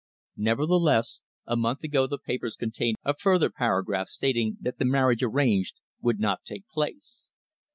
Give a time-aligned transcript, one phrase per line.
[0.37, 5.75] Nevertheless, a month ago the papers contained a further paragraph stating that the marriage arranged
[6.01, 7.27] "would not take place."